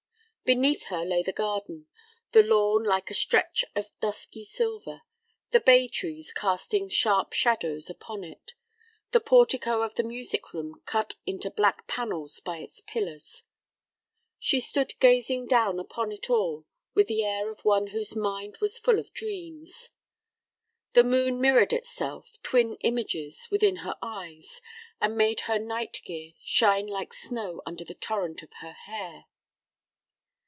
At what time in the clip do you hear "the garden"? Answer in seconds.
1.23-1.87